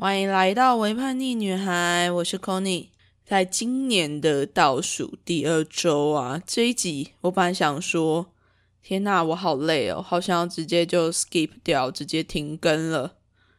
[0.00, 2.90] 欢迎来到微叛逆女孩，我是 Conny
[3.26, 8.32] 在今年的倒数第二周啊，这一集我本来想说，
[8.80, 13.16] 天呐，我好累哦，好想要直接就 skip 掉，直接停更了。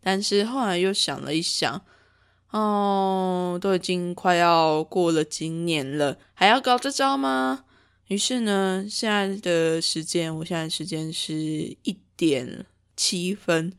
[0.00, 1.82] 但是后来又想了一想，
[2.52, 7.66] 哦，都已经快要过了今年了，还要搞这招吗？
[8.06, 12.64] 于是呢，现在的时间，我现在时间是一点
[12.96, 13.74] 七分，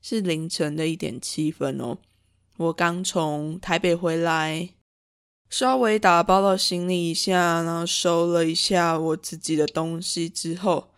[0.00, 1.98] 是凌晨的一点七分哦。
[2.56, 4.70] 我刚从台北回来，
[5.48, 10.90] 稍微打包了行李一下，然后收了一下我自己的东西之后，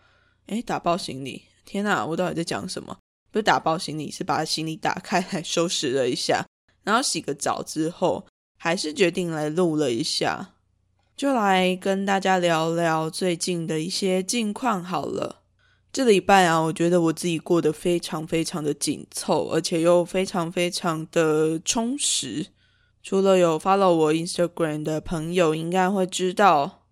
[0.47, 2.97] 诶，打包行李，天哪，我到底在讲什么？
[3.31, 6.45] 不是打包行李，是把行李打开来收拾了一下，
[6.83, 8.25] 然后洗个澡之后，
[8.57, 10.55] 还是决定来录了一下。
[11.15, 15.40] 就来跟大家聊聊最近的一些近况好了。
[15.93, 22.47] 这礼拜啊，我觉得我自己过得非常非常的紧凑，而且又非常非常的充实。
[23.03, 26.85] 除了有 follow 我 Instagram 的朋友，应该会知道，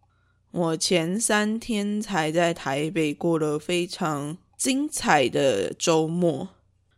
[0.51, 6.49] 我前三天才在台北过了非常精彩的周末。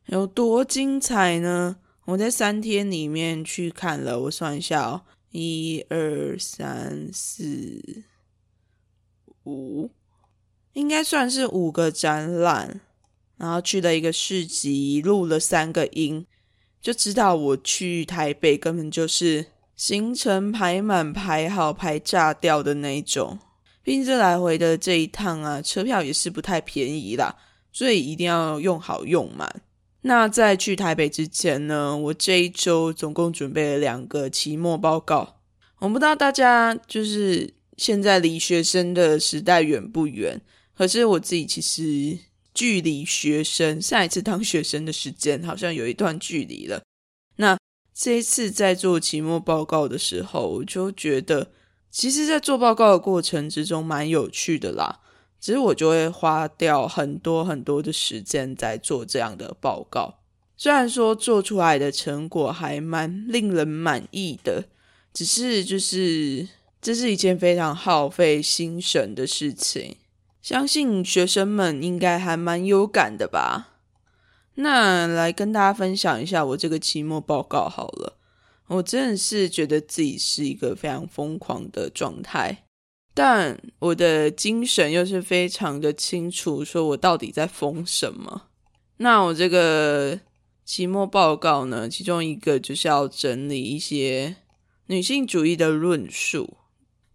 [0.08, 1.78] 有多精彩呢？
[2.06, 5.02] 我在三天里面去看了，我算一下哦。
[5.30, 8.04] 一二三四
[9.46, 9.92] 五，
[10.74, 12.80] 应该算是五个展览，
[13.38, 16.26] 然后去了一个市集，录了三个音，
[16.82, 23.40] 就知道我去台北根本就是行程排满、排好、排炸掉的那种。
[23.84, 27.36] 毕竟这来回的这一趟啊，车票也是不太便宜啦，
[27.74, 29.62] 所以一定要用好用满。
[30.04, 35.38] 那在去台北之前呢，我这一周总共准备了两个期末报告。
[35.80, 40.40] 我不知道大家就是现在离学生的时代远不远，
[40.82, 42.18] 可是我自己其实
[42.56, 46.82] 距离学生上一次当学生的时间好像有一段距离了。
[47.36, 47.56] 那
[47.94, 51.52] 这一次在做期末报告的时候，我就觉得，
[51.92, 55.02] 其实，在做报告的过程之中蛮有趣的啦。
[55.40, 60.18] 只是我就会花掉很多很多的时间在做这样的报告，
[60.58, 64.66] 虽然说做出来的成果还蛮令人满意的，
[65.14, 66.48] 只是就是
[66.82, 69.98] 这是一件非常耗费心神的事情，
[70.42, 73.70] 相信学生们应该还蛮有感的吧。
[74.56, 78.18] 那来跟大家分享一下我这个期末报告好了，
[78.68, 82.66] 我真的是觉得自己是一个非常疯狂的状态。
[83.14, 88.48] 但我的精神又是非常的清楚，说我到底在疯什么。
[88.98, 90.20] 那我这个
[90.64, 94.38] 期末报告呢，其中一个就是要整理一些
[94.88, 96.58] 女性主义的论述，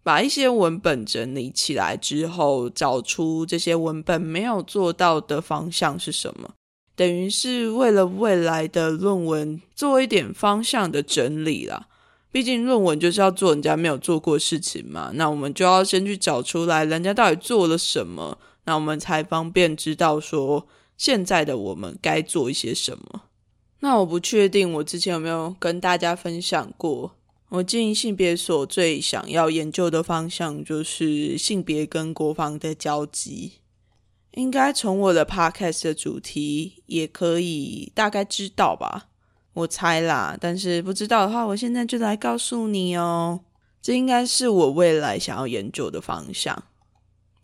[0.07, 6.51] 把一些文本整理起来之后，找出这些文本没有做到的方向是什么，
[6.95, 11.89] 等于是为了未来的论文做一点方向的整理啦。
[12.31, 20.65] 毕竟论文就是要做人家没有做过事情嘛，那我们就要先去找出来人家到底做了什么，那我们才方便知道说
[20.95, 23.23] 现在的我们该做一些什么。
[23.81, 27.16] 那我不确定我之前有没有跟大家分享过，
[27.49, 33.53] 我进性别所最想要研究的方向就是性别跟国防的交集，
[34.31, 39.07] 应该从我的 podcast 的主题也可以大概知道吧。
[39.53, 43.39] 我猜啦，但是不知道的话，我现在就来告诉你哦。
[43.81, 46.65] 这应该是我未来想要研究的方向。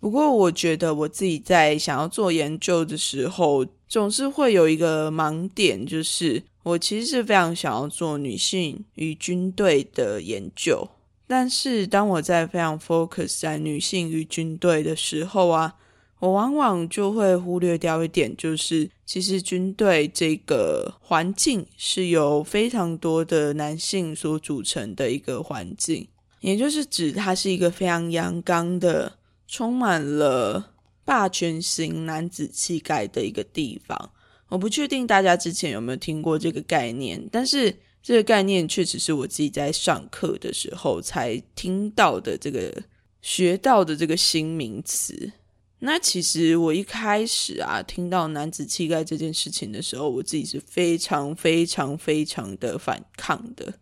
[0.03, 10.89] 不过，我觉得我自己在想要做研究的时候，总是会有一个盲点，就是我其实是非常想要做女性与军队的研究。
[11.25, 15.75] 但是，当我在非常 focus 在女性与军队的时候啊。
[16.19, 26.07] 我往往就会忽略掉一点，就是其实军队这个环境是由非常多的男性所组成的一个环境，
[26.39, 29.11] 也就是指它是一个非常阳刚的、
[29.47, 30.73] 充满了
[31.05, 34.11] 霸权型男子气概的一个地方。
[34.49, 42.83] 我不确定大家之前有没有听过这个概念，但是这个概念确实是我自己在上课的时候才听到的，这个
[43.21, 45.31] 学到的这个新名词。
[45.79, 53.73] 那其实我一开始啊，听到男子气概这件事情的时候，我自己是非常非常非常的反抗的。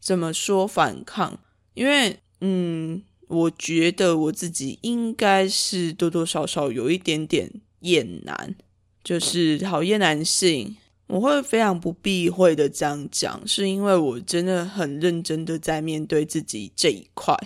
[0.00, 1.38] 怎么说反抗？
[1.74, 7.50] 因为嗯，我觉得我自己应该是多多少少有一点点
[7.80, 8.54] 厌男，
[9.02, 10.76] 就是讨厌男性。
[11.06, 17.36] 我会非常不避讳的这样讲，是因为我真的很认真的在面对自己这一块。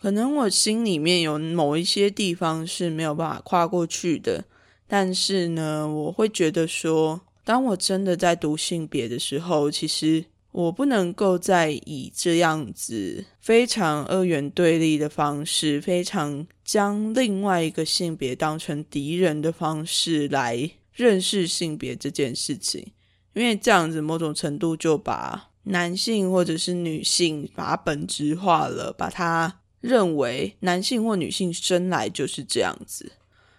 [0.00, 4.44] 可能我心里面有某一些地方是没有办法跨过去的，
[4.88, 22.86] 但是呢，我会觉得说，当我真的在读性别的时候，其实我不能够再以这样子非常二元对立的方式，非常将另外一个性别当成敌人的方式来认识性别这件事情，
[23.32, 33.10] 因为这样子某种程度就把男性或者是女性把它本质化了，把它认为男性或女性生来就是这样子。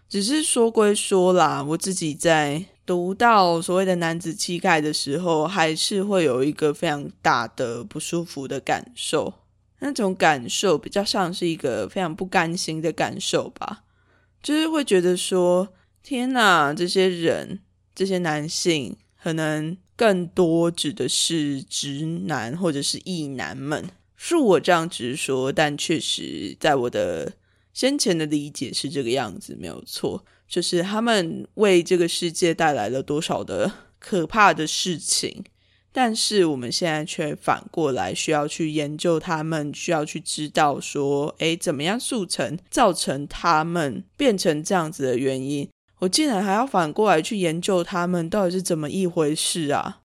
[0.07, 2.68] 只是说归说啦，我自己在。
[2.85, 9.33] 读到所谓的男子气概的时候，还是会有一个非常大的不舒服的感受。
[9.79, 13.83] 那种感受比较像是一个非常不甘心的感受吧，
[14.41, 15.67] 就是会觉得说：
[16.01, 17.59] 天哪，这些人，
[17.93, 23.89] 这些男性，可能更多指的是直男或者是异男们。
[24.17, 27.33] 恕我这样直说，但确实在我的
[27.73, 30.23] 先前的理解是这个样子，没有错。
[30.47, 35.44] 就是他们为这个世界带来了多少的 可怕的事情，
[35.92, 45.68] 但是我们现在却反过来需要去研究他们，需要去知道说，诶，怎么样促成造成他们变成这样子的原因？
[46.00, 50.01] 我竟然还要反过来去研究他们到底是怎么一回事啊！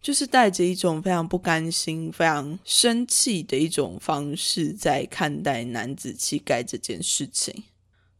[0.00, 7.64] 就是带着一种非常不甘心、非常生气的一种方式在看待男子气概这件事情。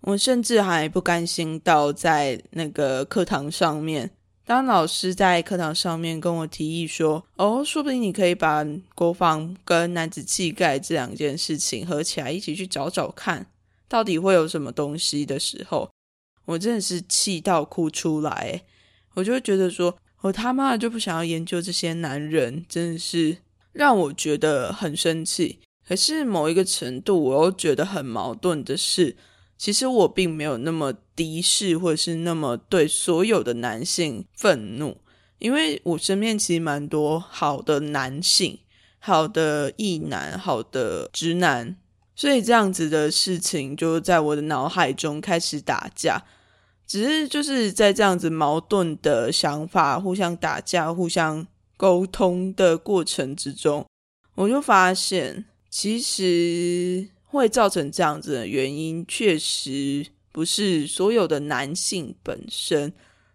[0.06, 4.08] 我甚至还不甘心到在那个课堂上面，
[4.44, 8.64] 当老师在课堂上面跟我提议说：“哦，说不定你可以把
[8.94, 13.48] 国防跟男子气概这两件事情合起来，一起去找找看，
[13.88, 15.90] 到底会有什么东西。”的时候，
[16.44, 18.62] 我真的是气到哭出来。
[19.14, 23.38] 我就会觉得说，我他妈就不想要研究这些男人，真的是
[23.72, 25.58] 让我觉得很生气。
[25.84, 29.16] 可是某一个程度，我又觉得很矛盾的是。
[29.58, 34.98] 其实我并没有那么敌视，或者是那么对所有的男性愤怒，
[35.38, 38.58] 因为我身边其实蛮多好的男性、
[38.98, 41.74] 好的异男、好的直男，
[42.14, 46.22] 所以这样子的事情就在我的脑海中开始打架。
[46.86, 51.46] 只是就是在这样子矛盾的想法互相打架、互相
[51.78, 53.86] 沟通的过程之中，
[54.34, 57.08] 我就发现其实。
[57.26, 62.92] 会造成这样子的原因，确实不是所有的男性本身，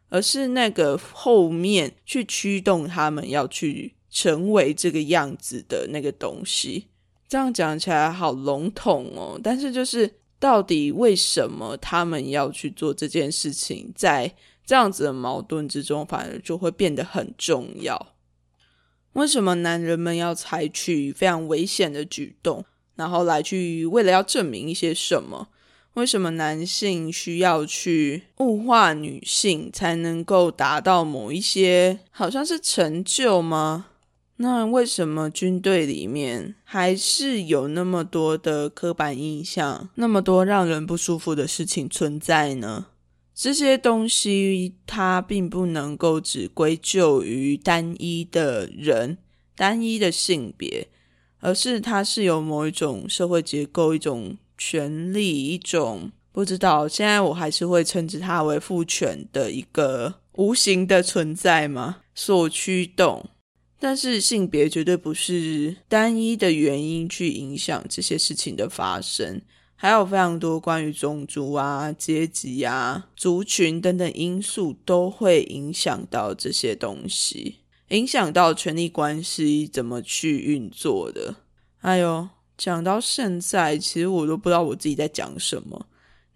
[0.09, 6.87] 而是那个后面去驱动他们要去成为这个样子的那个东西。
[7.27, 14.35] 这样讲起来好笼统哦，但是就是到底为什么他们要去做这件事情，在
[14.65, 18.13] 这样子的矛盾之中，反而就会变得很重要。
[19.13, 22.65] 为什么男人们要采取非常危险的举动？
[23.01, 25.47] 然后来去为了要证明一些什么？
[25.95, 33.87] 为什么男性需要去物化女性才能够达到某一些好像是成就吗？
[34.35, 42.85] 那为什么军队里面还是有那么多的刻板印象，那么多让人不舒服的事情存在呢？
[43.33, 49.17] 这些东西它并不能够只归咎于单一的人、
[49.55, 50.89] 单一的性别。
[51.41, 56.87] 而是它是有某一种社会结构、一种权利、一种不知道。
[56.87, 61.97] 现在我还是会称之它为父权的一个无形的存在吗？
[62.15, 63.29] 所驱动。
[63.79, 69.41] 但是性别绝对不是单一的原因去影响这些事情的发生，
[69.75, 77.60] 还有非常多关于种族啊、阶级啊、族群等等因素都会影响到这些东西。
[77.91, 81.35] 影响到权力关系怎么去运作的？
[81.81, 85.87] 哎呦，讲到现在，其实我都不知道我自己在讲什么。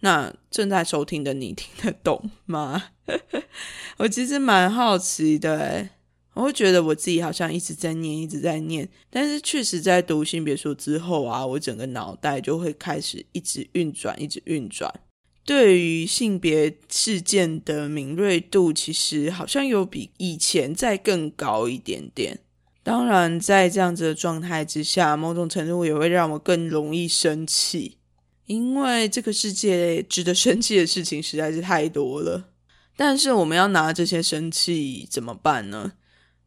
[0.01, 2.89] 那正在收听的你听得懂吗？
[3.97, 5.87] 我其实蛮好奇的，
[6.33, 14.93] 我会觉得我自己好像一直在念，一直在念，但是确实在读性别书之后啊，我整个脑袋就会开始一直运转，一直运转。
[15.45, 22.39] 对于性别事件的敏锐度，其实好像有比以前再更高一点点。
[22.81, 27.97] 当然，在这样子的状态之下，某种程度也会让我更容易生气，
[28.47, 32.49] 因为这个世界值得生气的事情实在是太多了。
[32.97, 35.93] 但是，我们要拿这些生气怎么办呢？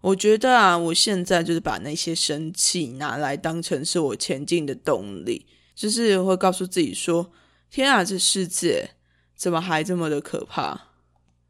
[0.00, 7.30] 我觉得啊，我现在就是把那些生气拿来当成是我前进的动力，就是会告诉自己说。
[7.70, 8.90] 天啊，这世界
[9.36, 10.88] 怎么还这么的可怕？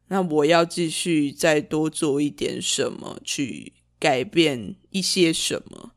[0.07, 5.91] 那我要继续再多做一点什么，去改变一些什么？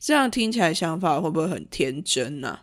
[0.00, 2.60] 这样听起来想法会不会很天真呢？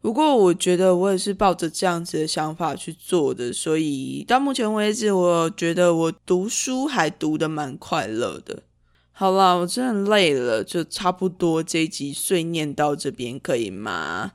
[0.00, 8.64] 不过我觉得我也是抱着这样子的想法去做的，所以到目前为止，我觉得我读书还读得蛮快乐的。
[9.12, 14.32] 好啦，我真的累了，就差不多这一集碎念到这边可以吗？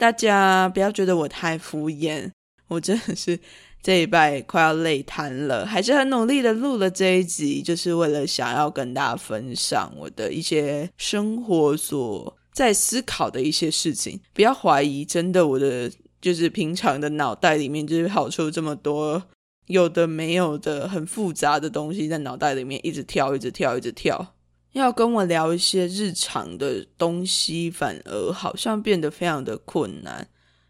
[0.00, 2.30] 大家不要觉得我太敷衍，
[2.68, 3.38] 我真的是
[3.82, 14.18] 这一拜快要累瘫了，还是很努力的录了这一集，就是为了想要跟大家分享我的一些生活所在思考的一些事情。
[14.32, 19.22] 不要怀疑，真的我的就是平常的脑袋里面就是跑出这么多
[19.66, 24.34] 有的没有的很复杂的东西在脑袋里面一直跳，一直跳，一直跳。
[24.72, 30.28] 要跟我聊一些日常的东西，反而好像变得非常的困难。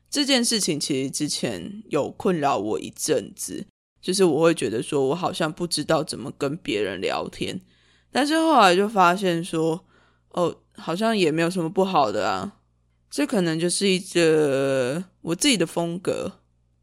[0.08, 3.66] 这件事情其实之前有困扰我一阵子，
[4.00, 7.60] 就是我会觉得说我好像不知道怎么跟别人聊天，
[8.10, 9.84] 但是后来就发现说，
[10.30, 12.56] 哦，好像也没有什么不好的啊。
[13.10, 16.32] 这可能就是一个我自己的风格，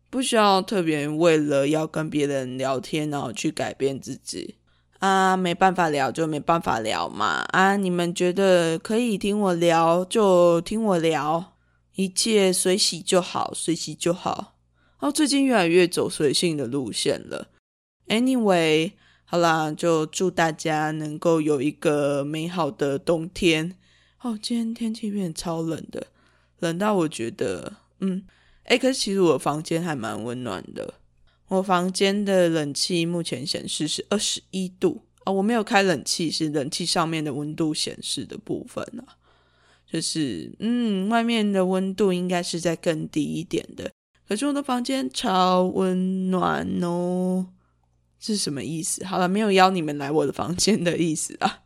[0.09, 4.55] 不需要特别为了要跟别人聊天，然后去改变自己。
[4.99, 7.45] 啊，没办法聊就没办法聊嘛！
[7.51, 11.53] 啊，你们觉得可以听我聊就听我聊，
[11.95, 14.55] 一切随喜就好，随喜就好。
[14.99, 17.49] 哦，最近越来越走随性的路线了。
[18.07, 18.93] Anyway，
[19.25, 23.75] 好啦，就祝大家能够有一个美好的冬天。
[24.21, 26.07] 哦，今天天气变超冷的，
[26.57, 28.23] 冷到我觉得，嗯，
[28.63, 30.95] 哎，可是其实我房间还蛮温暖的。
[31.47, 39.15] 我房间的冷气目前显示是二十一度啊，我没有开冷气，是冷气上面的温度显示的部分啊。
[39.89, 43.89] 就是嗯，外面的温度应该是在更低一点的，
[44.27, 47.47] 可是我的房间超温暖哦，
[48.19, 49.05] 是什么意思？
[49.05, 51.63] 好了，没有邀你们来我的房间的意思啊。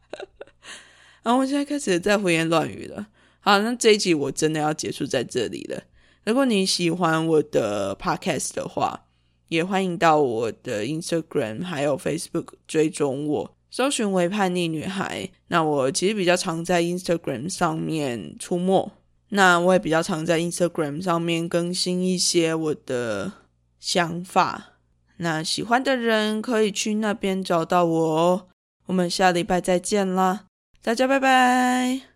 [1.23, 3.07] 然 后我现在开始在胡言乱语了。
[3.39, 5.81] 好，那这一集我真的要结束在这里了。
[6.23, 9.07] 如果你喜欢我的 podcast 的话，
[9.51, 15.29] 也欢迎到我的 Instagram 还有 Facebook 追踪我，搜寻为叛逆女孩。
[15.50, 18.89] 那我其实比较常在 Instagram 上面出没，
[19.27, 23.34] 那我也比较常在 Instagram 上面更新一些我的
[23.77, 24.77] 想法。
[25.17, 28.48] 那喜欢的人可以去那边找到我哦。
[28.86, 30.46] 我们下礼拜再见啦，
[30.81, 32.11] 大家拜拜。